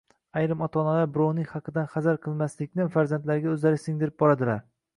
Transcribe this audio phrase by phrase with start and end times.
[0.39, 4.67] Ayrim ota-onalar birovning haqidan hazar qilmaslikni farzandlariga o‘zlari singdirib boradilar.